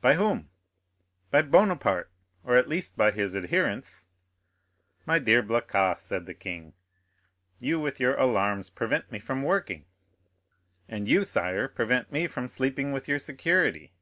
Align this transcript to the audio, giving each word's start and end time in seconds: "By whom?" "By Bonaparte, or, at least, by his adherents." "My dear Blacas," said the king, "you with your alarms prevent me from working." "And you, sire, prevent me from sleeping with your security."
"By 0.00 0.14
whom?" 0.14 0.50
"By 1.30 1.42
Bonaparte, 1.42 2.10
or, 2.42 2.56
at 2.56 2.68
least, 2.68 2.96
by 2.96 3.12
his 3.12 3.36
adherents." 3.36 4.08
"My 5.06 5.20
dear 5.20 5.40
Blacas," 5.40 6.00
said 6.00 6.26
the 6.26 6.34
king, 6.34 6.72
"you 7.60 7.78
with 7.78 8.00
your 8.00 8.16
alarms 8.16 8.70
prevent 8.70 9.12
me 9.12 9.20
from 9.20 9.44
working." 9.44 9.84
"And 10.88 11.06
you, 11.06 11.22
sire, 11.22 11.68
prevent 11.68 12.10
me 12.10 12.26
from 12.26 12.48
sleeping 12.48 12.90
with 12.92 13.06
your 13.06 13.20
security." 13.20 13.92